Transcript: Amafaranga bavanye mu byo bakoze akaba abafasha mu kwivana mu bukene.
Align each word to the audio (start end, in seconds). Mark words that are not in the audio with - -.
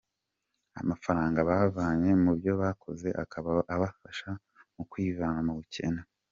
Amafaranga 0.81 1.39
bavanye 1.49 2.09
mu 2.23 2.31
byo 2.39 2.53
bakoze 2.61 3.07
akaba 3.23 3.49
abafasha 3.75 4.29
mu 4.75 4.83
kwivana 4.91 5.39
mu 5.47 5.53
bukene. 5.59 6.01